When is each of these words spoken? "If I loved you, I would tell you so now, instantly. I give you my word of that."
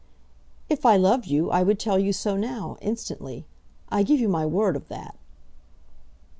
"If 0.67 0.83
I 0.83 0.97
loved 0.97 1.27
you, 1.27 1.51
I 1.51 1.61
would 1.61 1.77
tell 1.79 1.99
you 1.99 2.11
so 2.11 2.35
now, 2.35 2.75
instantly. 2.81 3.45
I 3.89 4.01
give 4.01 4.19
you 4.19 4.29
my 4.29 4.47
word 4.47 4.75
of 4.75 4.87
that." 4.87 5.15